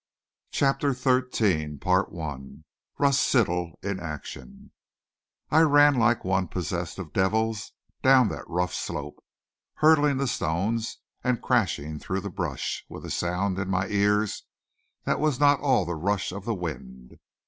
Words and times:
Chapter 0.49 0.95
13 0.95 1.79
RUSS 2.99 3.19
SITTELL 3.19 3.77
IN 3.83 3.99
ACTION 3.99 4.71
I 5.51 5.59
ran 5.61 5.93
like 5.93 6.25
one 6.25 6.47
possessed 6.47 6.97
of 6.97 7.13
devils 7.13 7.73
down 8.01 8.29
that 8.29 8.47
rough 8.49 8.73
slope, 8.73 9.23
hurdling 9.75 10.17
the 10.17 10.25
stones 10.25 10.97
and 11.23 11.39
crashing 11.39 11.99
through 11.99 12.21
the 12.21 12.31
brush, 12.31 12.83
with 12.89 13.05
a 13.05 13.11
sound 13.11 13.59
in 13.59 13.69
my 13.69 13.89
ears 13.89 14.41
that 15.05 15.19
was 15.19 15.39
not 15.39 15.59
all 15.59 15.85
the 15.85 15.93
rush 15.93 16.31
of 16.31 16.45
the 16.45 16.55
wind. 16.55 17.19